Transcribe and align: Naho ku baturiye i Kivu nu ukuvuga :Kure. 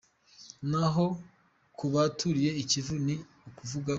Naho 0.69 1.05
ku 1.77 1.85
baturiye 1.93 2.51
i 2.61 2.63
Kivu 2.69 2.93
nu 3.05 3.13
ukuvuga 3.47 3.81
:Kure. 3.85 3.89